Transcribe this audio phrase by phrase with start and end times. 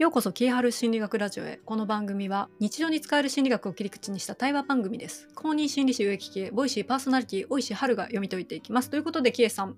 [0.00, 1.60] ようこそキーハル心理学ラジオへ。
[1.62, 5.28] この番組は日常に使える心理学を切り口にした対話番組です。
[5.34, 8.88] 公認心理師有益系ボイシーパーソナリティ大石春が読み解いていきます。
[8.88, 9.76] ということでキエさん、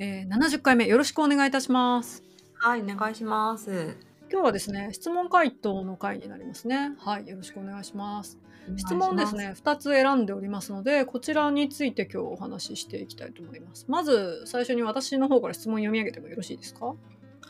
[0.00, 2.24] えー、70回目よろしくお願いいたします。
[2.54, 3.96] はいお願いします。
[4.32, 6.96] 今日はですね質問回答の回になりますね。
[6.98, 8.40] はいよろしくお願いします。
[8.76, 9.54] 質問ですね。
[9.56, 13.86] 2つ選んでおりますのでこちらについて今日お話ししていきたいと思います。
[13.86, 16.96] まず最初に私の方から質問読み上げてもよろしいですか？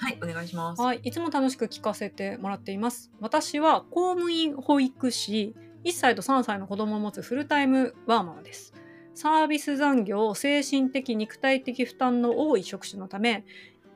[0.03, 0.83] はい、お願いします。
[0.83, 3.13] はい、いつも楽しく聞かせてもらっています。
[3.21, 8.75] 私は公務員保育士、1歳と3歳の子供を持つフルタイムワーママです。
[9.15, 13.45] サービス残業、精神的、肉体的負担の多い職種のため、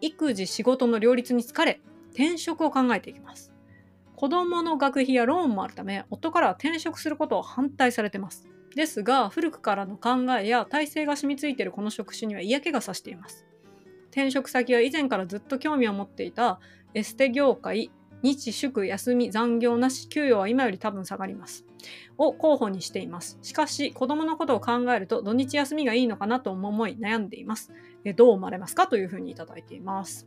[0.00, 3.52] 育児、仕事の両立に疲れ、転職を考えていきます。
[4.14, 8.46] 子供の学費やローンもあるため、夫からは転職することを反対されてます。
[8.76, 13.44] ですが、古くからの考えや体制が染みついているこの職種には嫌気がさしています。
[14.16, 16.58] 転職先は以前からずっと興味を持っていた
[16.94, 17.90] エステ業界
[18.22, 21.66] 日祝休み残業なし給与は今より多分下がります。
[22.16, 23.38] を候補にしています。
[23.42, 27.74] しかし子供のことを考えると土日休みがいいのかなと思い悩んでいます。
[28.04, 28.86] えどう思われますか？
[28.86, 30.26] というふうにいただいています。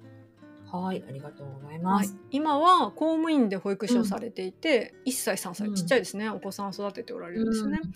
[0.71, 5.35] はい、ありがとうございます、はい、今は公務員で保育士をされていて、うん、1歳。
[5.35, 7.87] 3歳ちっちゃいですね、うん、お子さんを育てておられるんですよね、う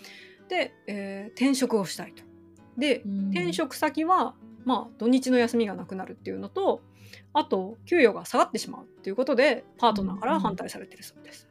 [0.45, 2.23] ん、で、えー、転職をしたいと。
[2.75, 4.33] で、転職先は
[4.65, 6.81] まあ、土日の休みがなくなるっていうのと
[7.33, 11.47] あと給与が下がってしまうっていうことでパートナーから反対されてるそうです。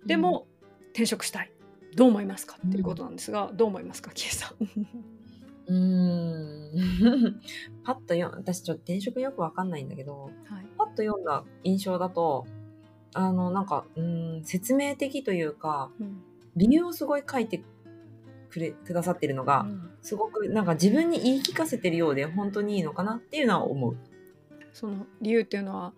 [0.00, 0.46] うん、でも、
[0.92, 1.52] 転職したい。
[1.94, 4.64] どう思いますかっていうことなんですが、どう思いますかキエさん？
[5.66, 7.40] うーん。
[7.84, 12.46] パッと読私ちょっと転職よくわかんないんだけど、はい、パッと読んだ印象だと
[13.14, 16.22] あのなんかうん説明的というか、うん、
[16.56, 17.62] 理由をすごい書いて
[18.50, 23.96] くれくださってるのが、うん、すごくなんか自分に言い聞かせてるようで本当にいいのかなっていうのは思う。
[24.72, 25.92] その理由っていうのは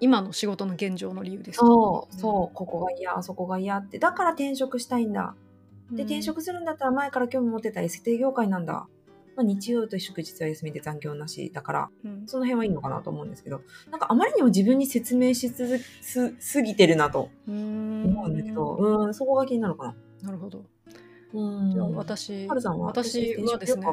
[0.00, 3.98] 今の仕事の現状の理由ですか、そう、そう、ここが嫌、そこが嫌って。
[3.98, 5.34] だから転職したいんだ。
[5.90, 8.86] で、転職するんだったら前から興味持ってたエステ業界なんだ。
[9.36, 19.94] まあ、日曜と祝日は休みで残業なしだから、うん、その辺はいいのかなと思うんですけど、なんかあまりにも自分に説明し続すすぎてるなと思うんだけど、うん、そこが気になるかな。
[20.22, 20.64] なるほど。
[21.34, 21.94] うん。
[21.94, 22.76] 私は？
[22.78, 23.86] 私はですね。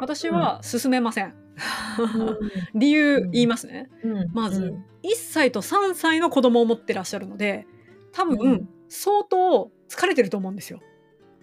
[0.00, 1.34] 私は進めません、
[2.74, 3.90] 理由言いますね、
[4.32, 7.66] まず、1歳と3歳の子供を持ってらっしゃるので
[8.12, 10.80] 多分、相当疲れてると思うんですよ、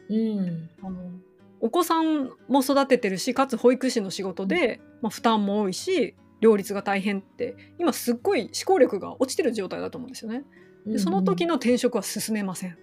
[0.10, 1.12] うん、あの
[1.60, 10.44] お子さんも育ててるしかつ保育士の仕事で、まあ、負担も多いし両立が大変って今すっごい思考力が落ちてる状態だと思うんですよね。
[10.88, 12.78] でその時の転職は進めません。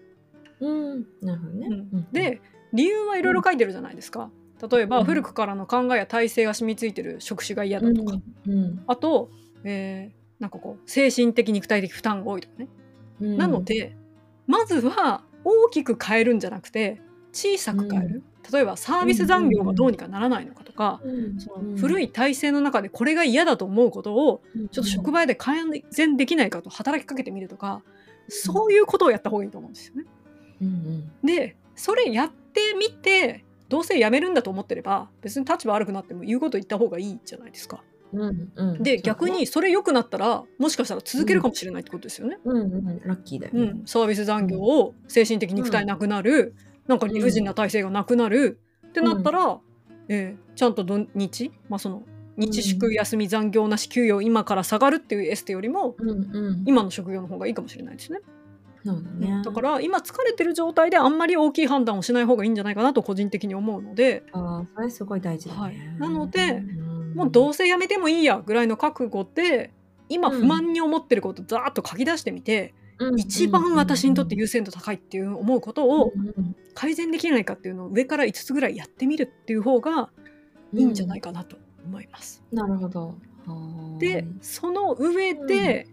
[0.61, 1.67] うん、なるほどね。
[1.71, 2.41] うん、で
[2.73, 4.31] 理由はいろいろ書いてるじゃないですか。
[4.71, 8.53] 例えば、古くからの考えや体制が染みついてる職種が嫌だとか、うん。
[8.53, 9.31] うん、あと、
[9.65, 12.69] えー、なんかこう精神的肉体的負担が多いとかね、
[13.21, 13.97] うん、なので
[14.47, 17.01] まずは大きく変えるんじゃなくて
[17.33, 21.01] 小さく変える、例えばサービス残業がどうにかならないのかとか、
[21.39, 24.43] その古い体制の中でこれが嫌だと思うことを
[24.73, 27.83] ちょっと職場で改善できないかと働きかけてみるとか
[28.29, 29.75] そういうことをやった方がいいと思うん。
[29.75, 30.05] ですよね。
[30.63, 37.83] うんうん、でそれやってみてどうせ辞めるんだと思ってれば別に立場悪くなっても言うこと言った方がいいじゃないですか。
[38.11, 42.39] うんうん、で逆にそれ良くなったらもしかしたら続けるかもしれないってことですよね。
[42.45, 46.55] うんうんうん、ラッキーだよ、ね、うん、サービス残業を精神的肉体なくなる、うん、
[46.87, 49.61] なんか理不尽な体制がなくなる、ってなったら、うん、
[50.09, 52.03] えー、ちゃんと土日、まあ、その
[52.39, 56.15] 日祝休み残業なし給与今から下がるっていうエステよりも、うんう
[56.53, 58.21] ん、今の職業の方がいいかもしれないですね。
[58.89, 64.25] そうだね、だから今疲れてる状態であんまり大きい判断をしない方がいいんじゃないかなと個人的に思うので。
[64.33, 66.63] あそれすごい大事だ、ね、はい、なので、
[67.15, 69.73] もうどうせやめてもいいやぐらいの覚悟で
[70.09, 76.13] 今不満に思ってることざーっと書き出してみて、うん、一番私にとって優先度高いっていう思うことを
[76.75, 80.09] 改善できないかっていうのを上から5つぐらいやってみるっていう方が
[80.73, 82.43] いいんじゃないかなと思います。
[82.53, 83.17] なるほど。
[83.99, 85.89] でその上で、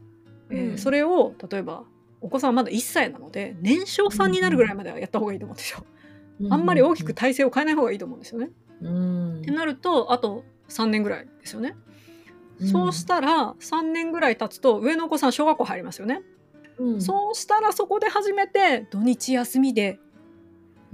[0.49, 1.83] うん、えー、それを例えば
[2.25, 5.85] お子さんはまだ1歳なので年少さんになるぐらいまではやった方がいいと思うんですよ。
[6.49, 8.49] あんまり大きく体制を変えない方がいいと思うんですよね。
[8.81, 11.75] うん、ってなるとあと3年ぐらいですよね。
[12.59, 16.23] うん、そうしたら3年ぐらい経つと上のお子さん小学校入りますよね。
[16.79, 19.99] うん、そうしたらそこで初めて土日休みで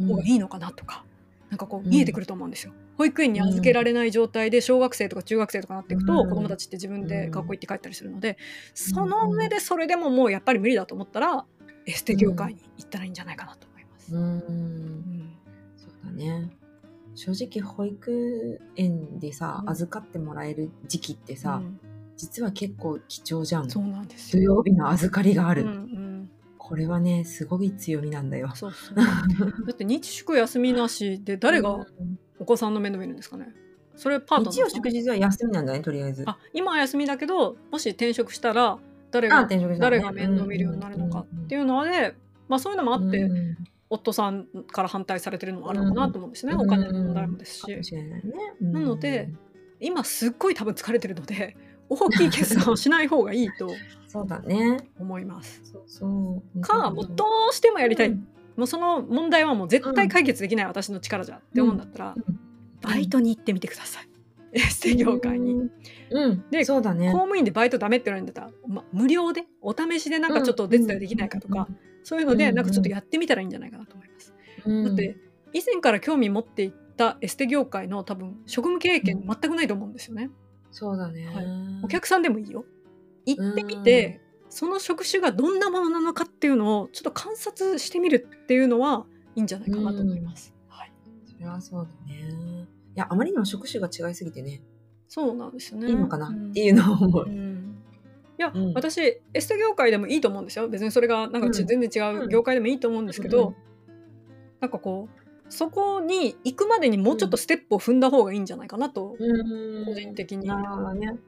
[0.06, 1.06] 方がいいのかなとか、
[1.50, 2.74] なんかこう見えてくると思うんですよ。
[3.02, 8.38] 保育園に預けられない状態で小学生とか中学生とかなっていくと、子どもたちって自分で学校行って帰ったりするので、
[8.76, 11.48] その上でそれでももうやっぱり無理だと思ったら
[11.88, 14.16] エステ業界に行ったらいいんじゃないかなと思います。
[14.16, 15.34] うん、うん、
[15.78, 16.52] そうだね。
[17.16, 21.60] 正直保育園でさ、預かってもらえる時期ってさ、
[22.18, 23.70] 実は結構貴重じゃん。
[23.72, 25.64] そうなんです土曜日の預かりがある。
[25.64, 26.30] うんうん。
[26.60, 28.52] これはね、すごい強みなんだよ。
[28.54, 28.96] そうそう。
[28.96, 32.11] だって日祝休みなしで誰がうん
[32.42, 33.54] お子さんの面倒見るんですかね。
[33.96, 36.24] それパートナー一応祝日は休みなんだね、とりあえず。
[36.26, 38.80] あ今は休みだけどもし転職したら
[39.12, 39.78] 誰あがね。
[39.78, 42.16] 誰が面倒見るようになるのかっていうので、
[42.50, 43.58] まあ、そういうのもあって、うん
[43.94, 46.62] 夫さんから反対されてるのもあるのかなと思うんですね、うん。
[46.62, 48.04] お金の問題もですし、かもしれ
[48.62, 49.28] なので
[49.82, 51.58] 今すっごい多分疲れてるので
[51.90, 53.70] 大きい決断をしない方がいいと
[54.08, 54.78] そうだね。
[54.98, 55.62] 思います。
[55.66, 56.62] そうそう。
[56.62, 58.28] かもうどうしてもやりたい、うん
[58.58, 62.40] もうその問題はもう絶対解決できない私の力じゃって思うんだったら、うん
[62.82, 64.10] バイトに行ってみてください。
[64.54, 65.70] エステ業界に。。
[66.10, 66.44] うん。
[66.50, 67.12] でそうだね。
[67.12, 71.68] 公務員でバイトダメって言われるんだったら、ま、無料でお試しでなんかちょっとお手伝いできないかとか、
[72.04, 74.34] そういうのでうんなんかちょっとやってみたらいいんじゃないかなと思います。
[74.66, 75.16] うん、だって
[75.54, 80.32] 以前から興味持っていたエステ業界の多分職務経験全くないと思うんですよね。
[80.72, 81.28] そうだね。
[81.28, 81.46] はい
[81.84, 82.66] お客さんでもいいよ。
[83.26, 84.22] 行ってみて、
[84.52, 89.06] その職種がどんなものなのかっていうのをちょっと観察してみるっていうのは
[89.36, 90.54] いいんじゃないかなと思います。
[90.68, 90.92] はい、
[91.26, 92.68] それはそうだね。
[92.96, 94.62] いや、あまりにも職種が違いすぎてね、
[95.08, 95.88] そうなんですよね。
[95.88, 97.30] いいのかなうんっていうのを思うう。
[97.32, 97.78] ん
[98.38, 103.56] いや、うん私エステ業界でもいいと思うんですよ別にそれがなんかちうん全然違う業界でもいいと思うんですけど、うん
[104.60, 105.22] なんかこう
[105.52, 110.50] そこに行くまでにもうちょっとステップを踏んだ方がいいんじゃないかなとうん個人的に。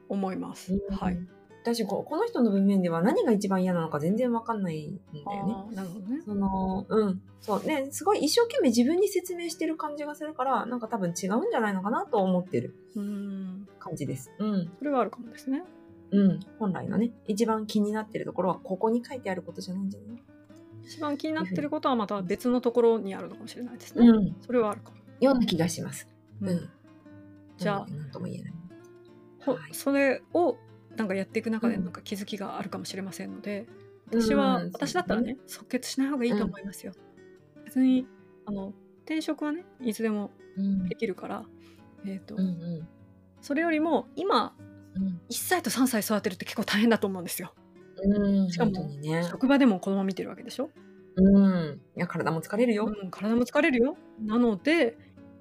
[0.08, 0.72] 思います。
[0.72, 1.18] うんはい。
[1.64, 5.74] 私こ、この人の文面では何が一番嫌なのか全然わかんないんだよね。
[5.74, 6.20] なるほどね。
[6.22, 7.22] その、うん。
[7.40, 14.30] そうね、すごい一生懸命自分に説明してる感じがするから、なんか多分違うんじゃないのかなと思ってるうん感じです。
[14.38, 14.70] うん。
[14.78, 15.64] それはあるかもですね。
[16.10, 16.40] うん。
[16.58, 20.22] 本来のね、一番気になってるところは、ここに書いてあることじゃないんじゃない？
[20.84, 24.06] 一番気になってることはまた別のところにあるのかもしれないですね。
[24.06, 24.36] うん。
[24.42, 24.96] それはあるかも。
[25.18, 26.06] ような気がします。
[26.42, 26.70] ううんん。
[27.56, 28.54] じゃあなんとも言えない。
[29.40, 30.56] ほはいそれを
[30.96, 33.66] なんかやっていく中でうんなんか気づきがあるかもしれませんので、
[34.12, 36.92] うん私は、そう私だったらね即決しない方がいいと思いますよ。
[37.64, 38.06] 別に
[38.46, 38.72] あの
[39.04, 41.44] 転職はねいつでもうんできるから、
[42.04, 42.44] えーとうんう
[42.82, 42.88] ん
[43.40, 44.54] それよりも今
[44.94, 47.54] うん1歳と3歳育てるって結構大変だと思うんですよ。
[48.02, 49.24] うん、しかもね。
[49.24, 50.70] 職場でも子供見てるわけでしょ？
[51.16, 51.80] うん。
[51.96, 52.86] いや、体も疲れるよ。
[52.86, 53.96] うん、体も疲れるよ。
[54.20, 54.98] なので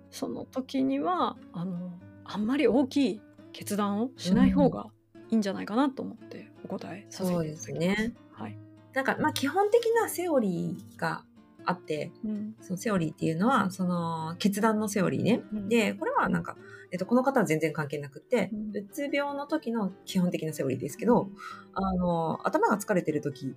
[0.09, 3.21] その時にはあのあんまり大きい
[3.51, 4.88] 決断をしない方が
[5.33, 7.63] いいんじゃないかなと思ってお答えさせていただきます。
[7.63, 8.13] そうですね。
[8.33, 8.57] はい。
[8.94, 11.24] なんか、まあ、基本的なセオリーが
[11.65, 15.41] あって、うんそのセオリーっていうのは、その、決断のセオリーね。
[15.51, 16.56] うんで、これはなんか、
[16.91, 21.30] えっと、この方は全然関係なくって、うんうつ病の時の基本的なセオリーですけど、
[21.74, 23.56] あの、頭が疲れてる時、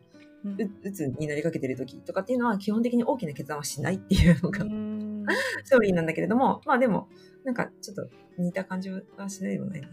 [0.82, 5.26] うつになりかけてる時とかっていうのは基本的に大きな決断はしないっていうのがうん
[5.64, 7.08] セオリーなんだけれども、まあでも、
[7.44, 8.08] なんかちょっと
[8.38, 9.88] 似た感じはしないでもないね。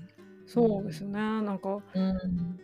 [0.53, 2.59] そうですねなんかうん。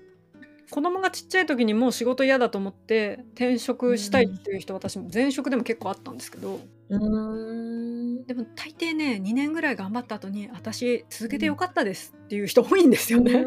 [0.69, 6.59] 子供がちっちゃい時にもう仕事嫌だと思って転職したいっていう人、私も前職でも結構あったんですけど
[6.89, 8.25] うーん。
[8.27, 13.33] でも大抵ね2年ぐらい頑張った後に私続けてよかったですっていう人多いんですよね。
[13.33, 13.43] うーん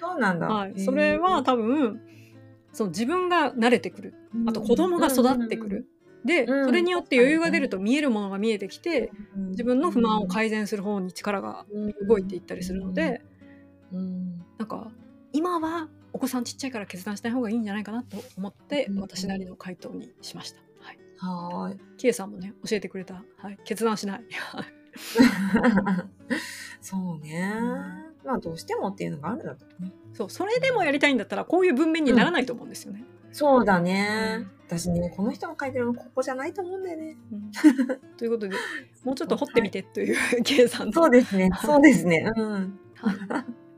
[0.00, 0.48] そうなんだ。
[0.48, 2.00] はい、それは多分
[2.72, 4.14] その自分が慣れてくる
[4.46, 5.86] あと子供が育ってくる。
[6.24, 9.50] で、うんそれによって余裕が出ると見えるものが見えてきてうん。
[9.50, 11.66] 自分の不満を改善する方に力が
[12.08, 13.20] 動いていったりするので、
[13.94, 14.38] うん。
[14.58, 14.90] なんか
[15.32, 20.60] 今はお子さんちっちゃいから決断しない方がいいんじゃないかなと思ってうん私なりの回答にしました。
[21.26, 21.78] はい。
[21.96, 24.24] キエさんもね教えてくれた、はい、決断しない。
[26.80, 27.54] そうね。
[28.24, 29.92] まあどうしてもっていうのがあるだろうね。
[30.12, 33.04] そうそれでもやりたいんだったらこういう文面にならないと思うんですよね。
[33.32, 34.46] そうだね。
[34.66, 37.16] 私ね、この人が書いてるのここじゃないと思うんだよね。
[37.32, 37.50] うん
[38.16, 38.56] ということで
[39.04, 41.50] もうちょっと掘ってみてというキエさんのそうですね。
[41.64, 42.30] そうですね。
[42.36, 42.78] うん。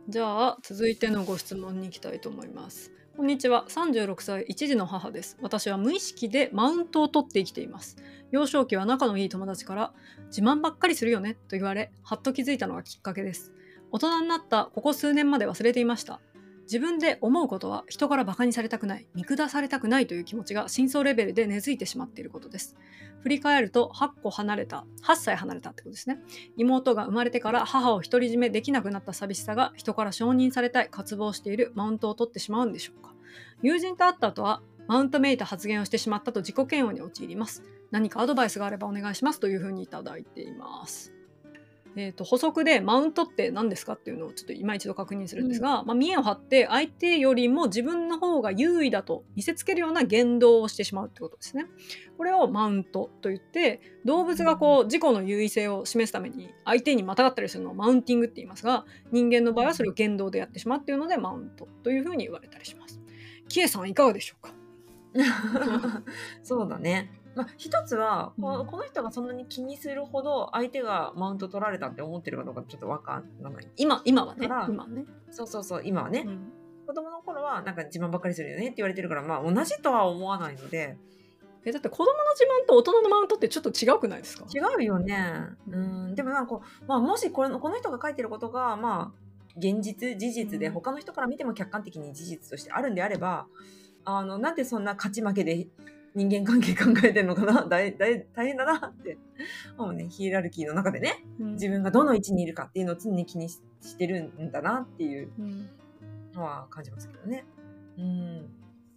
[0.08, 2.92] じゃあ続いてのご質問に行きたいと思います。
[3.16, 3.66] こんにちは。
[3.68, 5.36] 36歳一児の母です。
[5.42, 7.96] 私は無意識でマウントを取って生きています。
[8.30, 9.92] 幼少期は仲のいい友達から
[10.26, 13.52] 自慢ばっかりするよねと言われ、はっと気づいたのがきっかけです。
[13.90, 16.20] 大人になったここ数年まで忘れていました。
[16.66, 22.76] 自分で思うことは人からバカにされたくない、見下されたくないという気持ちが深層レベルで根付いてしまっていることです。
[23.20, 26.18] 振り返ると8個離れた、8歳離れたってことですね。
[26.56, 33.14] 妹が生まれてから母を独り占めできなくなった寂しさが人から承認されたい渇望しているマウントを取ってしまうんでしょうか
[33.62, 41.15] 友人と会った後はマウントめいた発言をしてしまったと自己嫌悪に陥ります何かアドバイスがあればお願いしますというふうにいただいています
[41.98, 51.66] えー、と補足でマウントって何ですかっていうのをちょっと今一度確認するんですが、まあ、見栄を張って相手よりも自分の方が優位だと見せつけるような言動をしてしまうってことですね。
[52.18, 63.00] これをマウントと言って動物がこう自己の優位性を示すために相手にまたがったりするのをマウンティングって言いますが人間の場合はそれを言動でやってしまうっていうのでマウントというふうに言われたりします。
[63.48, 64.54] キエさんいかがでしょうか？
[66.42, 67.10] そうだね。
[67.36, 73.68] まあ、一つはこの、この人がそんなに気にするほど相手がマウント取られたって思ってるかどうかちょっと分からない。
[73.76, 74.46] 今今はね。
[74.46, 75.04] 今ね。
[75.30, 76.52] そうそうそう今はね、うん、
[76.86, 80.96] 子供の頃はなんか自慢ばっかりするよねって言われてるからまあ同じとは思わないので。
[81.68, 84.46] えだって子供の自慢と大人のマウントってちょっと違うくないですか？
[84.54, 85.48] 違うよね。
[85.68, 86.14] うん。
[86.14, 93.48] でもなんか、まあ、もしこれこの人が書いてることがまあ現実事実で他の人から見ても客観的に事実としてあるんであれば
[94.04, 95.66] あのなんでそんな勝ち負けで
[96.16, 97.66] 人間関係考えてるのかな？
[97.68, 99.18] 大大大変だなって。
[99.76, 103.60] もうねヒエラルキーの中でね、うん、自分がどの位置にいるかっていうのを常に気にし
[103.98, 105.30] てるんだなっていう
[106.34, 107.44] のは感じますけどね。
[107.98, 108.50] うん、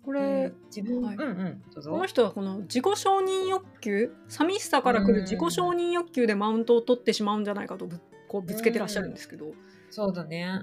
[0.03, 1.63] これ、自分、はい、うんうん。
[1.83, 4.11] この人はこの自己承認欲求？
[4.29, 7.99] 寂しさからくる自己承認欲求でマウントを取ってしまうんじゃないかとぶ
[8.29, 9.51] こうぶつけてらっしゃるんですけど、
[9.89, 10.61] そうだね。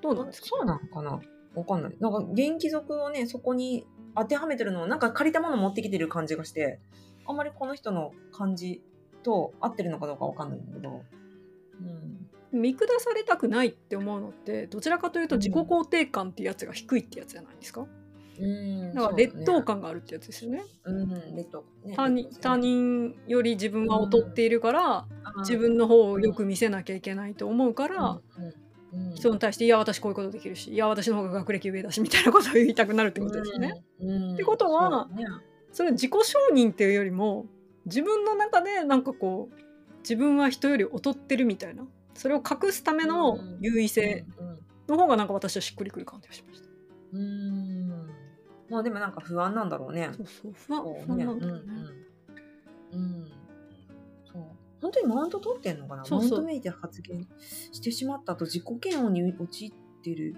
[0.00, 0.48] どうなんですか？
[0.48, 1.20] そうなのかな？
[1.54, 1.96] わかんない。
[2.00, 3.86] なんか元気族をねそこに
[4.16, 6.80] 当てはめてるのをなんか借りたもの持ってきてる感じがして
[7.26, 8.82] あんまりこの人の感じ
[9.22, 11.02] と合ってるのかどうかわかんないんだけど、
[12.52, 17.86] うん、見下されたくないって思うのってどちらかというと自己肯定感っていうやつが低いってやつじゃないですか、
[18.40, 20.64] うん、だから劣等感があるってやつですよね。
[20.84, 21.64] うん、劣等。
[21.84, 28.54] ね、他人、他人より自分は劣っているから、うん、自分の方をよく見せなきゃいけないと思うから、うん
[29.14, 33.84] 人に対して「いや私こういうことできるしいや私の方が学歴上だし」みたいなことを言いたくなるってことですよね。
[34.34, 35.08] ってことは
[35.72, 37.46] それ自己承認っていうよりも
[37.86, 39.60] 自分の中でなんかこう
[39.98, 44.26] 自分は人より劣ってるみたいなそれを隠すための優位性
[44.88, 46.68] の方がなんか私はしっくりくる感じがしました。
[47.12, 47.88] うん
[48.68, 50.10] まあでもなんか不安なんだろうね。
[50.12, 51.62] そうそう不安不安なんだろうね。
[52.92, 53.39] うん、うん
[54.80, 56.04] 本当にマウント取ってんのかな？
[56.04, 56.30] そうそう。
[56.30, 57.26] マウントめいて発言
[57.72, 59.72] してしまったと自己嫌悪に陥っ
[60.02, 60.36] てる。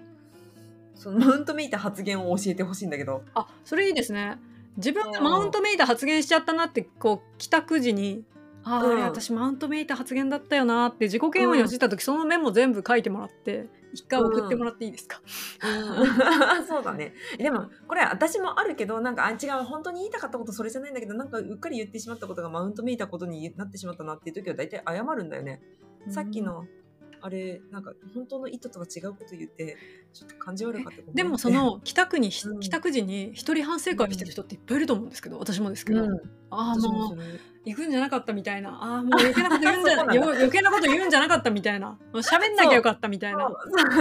[0.95, 3.23] そのマウントめいた発言を教えてほしいんだけど。
[3.33, 4.37] あそれいいですね。
[4.77, 8.23] 自分がマウントめいた発言しちゃったなってこう帰宅時に
[8.63, 15.21] ああ、うん、私マウントめいた発言だったよなって自己嫌悪に陥った時、うん、そのメモ全部書いてもらって一回送ってもらっていいですか、
[15.63, 17.13] うん、 そうだね。
[17.37, 25.61] でもこれ私もあるけどなんかあ違う本当に言いたかったことそれじゃないんだけどなんかうっかり言ってしまったことがマウントめいたことになってしまったなっていう時は大体謝るんだよね、
[26.09, 26.65] さっきの
[27.21, 29.77] あれなんか本当の意図とは違うこと言って
[30.11, 36.15] ちょっと感じ悪かったでもその帰宅に、うん、帰宅時に一人反省会してる人っていっぱいいると思うんですけど、私もですけど、うん、
[36.49, 37.17] ああもう
[37.65, 38.71] 行くんじゃなかったみたいな。
[38.71, 41.97] ああもう余計なこと言うんじゃ 余計なこと言うんじゃなかったみたいな。
[42.13, 43.49] 喋んなきゃよかったみたいな。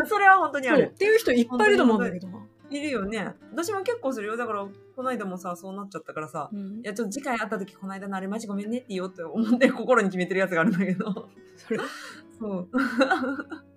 [0.07, 0.91] それは本当にある。
[0.93, 2.29] っていう人いっぱいいると思うんだけど
[2.71, 3.35] いるよね。
[3.53, 4.37] 私も結構するよ。
[4.37, 4.67] だから
[4.97, 11.29] この間もさそうなっちゃったからさ、うん、いやちょっと次回会った時この間のあれマジごめんねって言おうって思って心に決めてるやつがあるんだけど。
[11.57, 11.79] それ？
[12.39, 12.69] そう。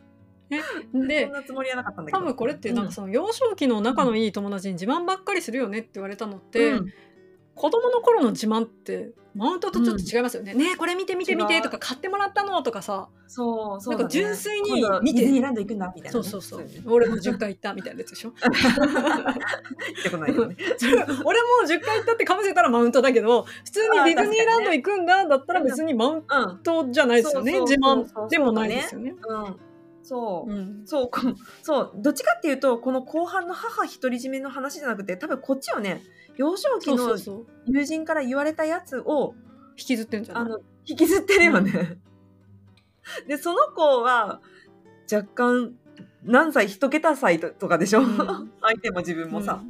[0.94, 1.32] で
[2.12, 6.94] 多分これってなんかその幼少期の仲のいい友達に自慢ばっかりするよねって言われたのって、うん、
[7.56, 10.54] 子供の頃の自慢ってマウントとちょっと違いますよね。
[10.54, 13.10] うん、ねえこれ見て見て見てとか買ってもらったのとかさ。
[13.28, 13.82] そう。
[13.82, 15.22] そう、ね、なんか純粋に見て。
[15.22, 16.68] ディズニーランド行くんだみたいな、ね、そうそうそう。
[16.88, 18.30] 俺も10回行ったみたいなやつでしょ。
[20.48, 20.56] ね。
[21.26, 26.24] 俺も10回行ったってかぶせたらマウントだけど普通にディズニーランド行くんだだったら別にマウン
[26.64, 28.30] トじゃないですよね、自慢。
[28.30, 29.16] でもないですよね。
[29.28, 29.60] うん
[30.08, 31.10] そう、うん、そう
[31.64, 36.04] そうどっちかっていうとこの後半の母独り占めの話じゃなくて多分こっちをね
[36.38, 37.18] 幼少期の
[37.66, 39.34] 友人から言われたやつを
[39.78, 40.44] 引きずってるんじゃない？
[40.44, 42.00] あの引きずってるよね。
[43.22, 44.42] うん、 でその子は
[45.12, 45.74] 若干
[46.24, 46.68] 何歳？
[46.68, 48.18] 一桁歳とかでしょ、うん、
[48.62, 49.64] 相手も自分もさ。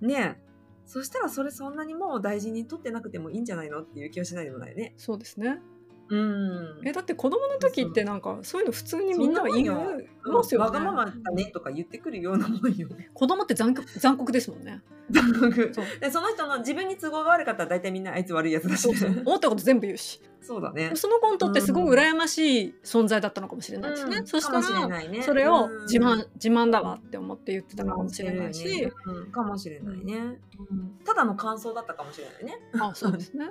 [0.00, 0.46] ねえ。
[0.86, 3.82] そしたらそれそんなにもう大事に取ってなくてもいいんじゃないの？
[3.82, 4.94] っていう気はしないでもないね。
[4.96, 5.60] そうですね。
[6.08, 10.66] うん、えだって子供の時ってなんかそういうの普通にみんなは言いますよね。
[10.66, 12.88] わがままだねとか言ってくるようなもんよ。
[13.12, 14.82] 子供って残酷残酷ですもんね。
[15.10, 15.74] 残酷。
[15.74, 20.20] そでその人の自分に都合が悪かったら大体みんなあいつ悪いやつだし、ね、思ったこと全部言うし。
[20.40, 20.92] そうだね。
[20.94, 24.18] その子にとってすごく羨ましい存在だったのかもしれないですね。
[24.18, 28.88] うん、そしたら、ね、それを自慢、自慢だわって思って言ってたのかもしれないし。
[29.06, 30.38] うん、かもしれないね、
[30.70, 30.98] うん。
[31.04, 32.60] ただの感想だったかもしれないね。
[32.80, 33.50] あそうですね。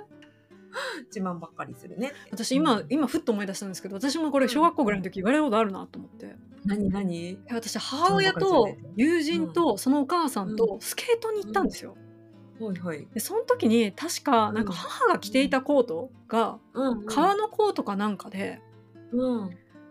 [1.14, 2.12] 自慢ばっかりするね。
[2.30, 7.38] 私今、うん、今ふっと思い出したんですけど私もこれ小学校ぐらいの時言われることあるなと思って、何何？
[7.50, 11.96] 私母親と友人とそのお母さんとスケートに行ったんですよ、
[12.60, 16.58] はいはい、でその時に確かなんか母が着ていたコートが、
[17.06, 18.60] 革のコートかなんかで
[19.12, 19.40] うん。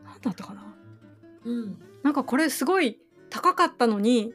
[0.03, 0.75] 何だったかな？
[1.45, 1.79] うん。
[2.03, 2.99] なんかこれすごい
[3.29, 4.33] 高かったのに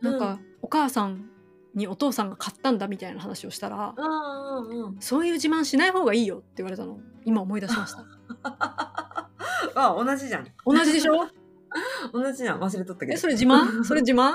[0.00, 1.30] なんうかお母さん
[1.74, 4.96] にお父さんが買ったんだみたいな話をしたら、うんうんうん。
[5.00, 8.04] そういう自慢しない方がいいよって言われたのを今思い出しました
[9.74, 10.46] あ、同じじゃん。
[10.64, 11.28] 同じでしょ？
[12.12, 12.60] 同じじゃん。
[12.60, 13.12] 忘れとったけど。
[13.12, 13.84] えそれ自慢？
[13.84, 14.34] それ自慢？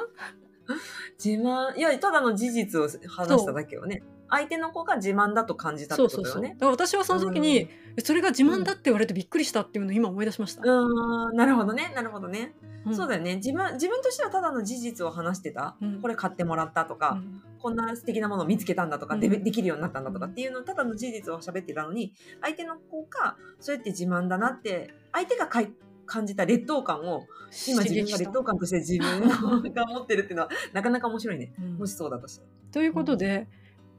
[1.24, 1.75] 自慢？
[1.77, 4.04] いや、ただの事実を話しただけよね。
[4.29, 6.60] 相手の子が自慢だと感じたってそうそうそうだことよね。
[6.60, 11.91] から私はその時に、えそれが自慢だって言われてびっくりしたっていうのを今思い出しました、うん、んなるほどね。
[11.96, 12.53] なるほどね。
[12.89, 13.38] んそうだよね。
[13.38, 15.75] 自分、自分としてはただの事実を話してた。
[15.82, 25.72] うんこれ買ってもらったとか、うんこんな素敵なものを見つけたんだとか、でうんできるようになったんだとかっていうのをただの事実を喋ってたのに、相手の子がそうやって自慢だなって、相手がかい
[26.05, 27.25] 感じた劣等感を、
[27.67, 29.27] 今自分が劣等感として自分
[29.74, 31.53] が持ってるっていうのは、なかなか面白いね。
[31.60, 32.48] うんもしそうだとしたら。
[32.72, 33.48] ということで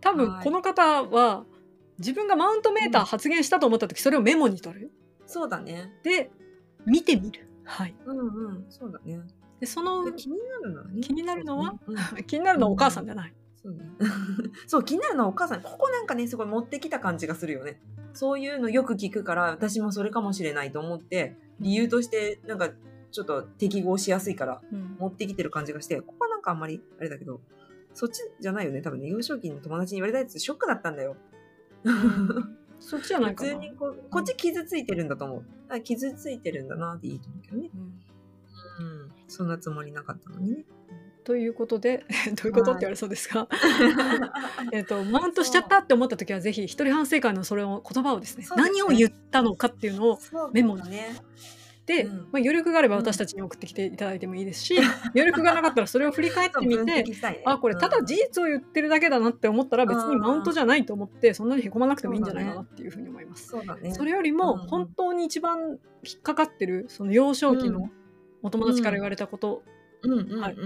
[0.01, 0.45] 多分はい。
[0.45, 1.45] この方は
[1.99, 4.91] 自分がマウントメーター発言したと思った時それをメモに取る。
[5.27, 5.93] そうだね。
[6.03, 6.31] で
[6.85, 7.49] 見てみる。
[7.65, 7.95] はい。
[8.05, 9.21] うんうん、そうだね。
[9.61, 11.01] でそので気になるのはね。
[11.01, 11.75] 気になるのは？
[12.27, 13.35] 気になるのはお母さんじゃない、
[13.65, 13.91] うん、そうね。
[14.67, 15.63] そう、気になるのはお母さん。
[15.63, 17.81] ここなんかね、すごい持ってきた感じがするよね。
[18.13, 22.71] そういうのよく聞くから、私もそれかもしれないと思って、理由として、なんか、
[23.11, 24.97] ちょっと適合しやすいから、うん。
[24.99, 27.41] 持ってきてる感じがして、ここはなんかあんまり、あれだけど、
[27.97, 28.83] そっちじゃないよね。
[28.83, 31.17] 多分ね、幼少期の友達に言われたやつ、ショックだったんだよ。
[32.79, 35.45] そっちじゃない普かな通にここっち傷ついてるんだと思う。
[35.71, 37.71] あ傷ついてるんだなっていいと思うけどね。
[37.75, 37.81] うん
[38.79, 39.13] うん。
[39.29, 40.65] そんなつもりなかったのにね。
[41.25, 42.05] ということで
[42.41, 43.49] どういうことって言われそうですが、
[44.73, 50.19] えっとマウントしちゃったって思った時はぜひ一人反省会のそれを言葉をですねすね何を言ったのかっていうのを
[50.53, 51.17] メモにだね。
[51.87, 52.17] で、うん。
[52.17, 54.77] まあ、余力があれば私たちに送ってきていただいてもいいですし、
[55.15, 57.05] 余力がなかったらそれを振り返ってみてね
[57.45, 58.07] あこれただうん。
[58.07, 63.49] 事実を言ってるだけだなって思ったら別にマウントじゃないと思ってそんなにへこまなくてもいいんじゃないかなっていうふうに思います。
[63.49, 63.95] そね。
[63.95, 64.61] それよりもうん。
[64.61, 67.89] うん本当に一番引っかかってるその幼少期の
[68.43, 69.63] お友達から言われたこと、
[70.03, 70.41] うんうんうん。
[70.41, 70.57] はい。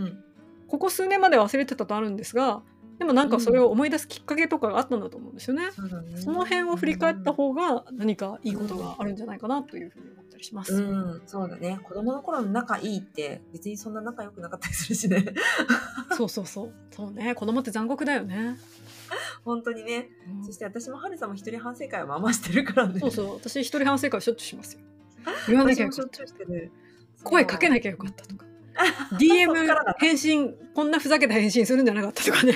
[0.68, 2.62] ここ数年まで忘れてたとあるんですが
[3.00, 5.70] でもなんかそれを思い出すきっかけとかがあったんだと思うんですよね。
[5.72, 10.04] そうだねその辺を振り返った方が何かいいことがあるんじゃないかなというふうに
[10.40, 10.74] りします。
[10.74, 11.78] うん、そうだね。
[11.82, 15.24] 子供の頃の仲いいって別にそんな仲良くなかったりするしね。
[16.16, 16.72] そうそうそう。
[16.90, 17.34] そうね。
[17.34, 18.58] 子供って残酷だよね。
[19.44, 20.08] 本当にね。
[20.28, 23.00] うんそして私も春さんも一人反省会をまあまあしてるからね。
[23.00, 23.34] そうそう。
[23.36, 24.80] 私一人反省会しょっちゅうしますよ。
[25.48, 26.08] 言わなきゃよかっ。
[26.08, 26.24] た。
[27.24, 28.46] 声かけなきゃよかったとか。
[29.18, 32.54] DM 返信、こんなふざけた返信するんじゃなかったとかね。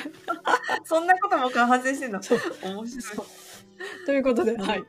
[0.84, 2.20] そんなことも反省してんの？
[2.20, 3.43] 面白い。
[4.06, 4.84] ということで、はい。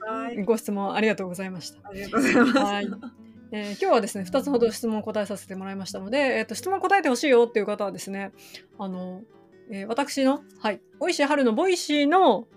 [0.00, 0.42] はい。
[0.44, 1.88] ご質問ありがとうございました。
[1.88, 2.58] ありがとうございます。
[2.58, 2.88] はい。
[3.52, 8.32] えー今日はですね2つほど質問を答えさせてもらいましたので、えー、と質問答えてほしいよっていう方はですね
[8.76, 9.22] あの、
[9.70, 12.48] えー私の、はい、ボイシー春のボイシーの、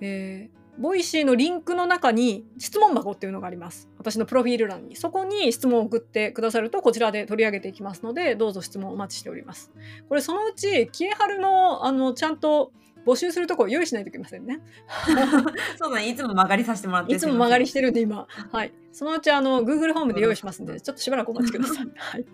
[0.00, 3.88] えー Voicy のリンクの中に質問箱っていうのがあります。
[3.98, 4.96] 私のプロフィール欄に。
[4.96, 9.72] そこに質問を送ってくださるとこちらで取り上げていきますので、どうぞ質問お待ちしております。
[10.08, 12.72] これそのうち、キエハルの、あの、ちゃんと
[13.06, 14.60] 募集するところ用意しないといけませんね。
[15.78, 16.08] そうだね。
[16.08, 17.14] いつも間借りさせてもらって。
[17.14, 21.86] いつも間借りしててるんで今、はい、そのうちあの Google ホームで用意しますんでちょっとしばらくお待ちください。
[21.94, 22.24] はい、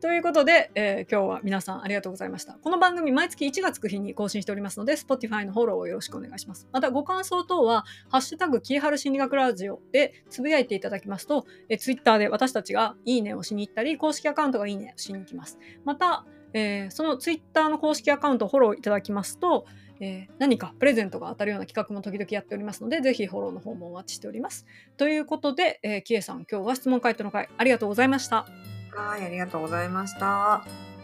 [0.00, 2.54] ということで、えー今日は皆さんありがとうございました。
[2.54, 6.66] この番組毎月1月9日に更新しておりますので Spotify のフォローをよろしくお願いします。
[6.72, 15.58] またご感想等は「ハッシュタグキエハル心理学ラジオ」でつぶやいていただきますと、えー、Twitter で私たちがいいねをしに行ったり公式アカウントがいいねをしに行きます。
[15.84, 19.66] またえーそのツイッターの公式アカウントをフォローいただきますと、
[20.00, 24.66] えー何かプレゼントが当たるような企画も時々やっておりますので、ぜひフォローの方もお待ちしております。
[24.96, 28.46] ということで、えー、キエさん、今日は質問回答の回ありがとうございました。
[28.92, 30.95] はい、ありがとうございました。